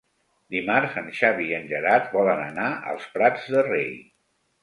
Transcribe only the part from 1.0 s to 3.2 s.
en Xavi i en Gerard volen anar als